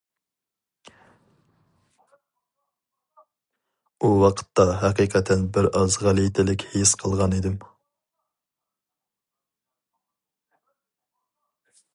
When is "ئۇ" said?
4.01-4.09